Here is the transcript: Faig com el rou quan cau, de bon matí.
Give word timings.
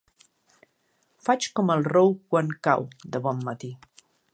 Faig 1.27 1.49
com 1.59 1.71
el 1.75 1.85
rou 1.91 2.13
quan 2.33 2.53
cau, 2.71 2.89
de 3.17 3.27
bon 3.29 3.49
matí. 3.51 3.75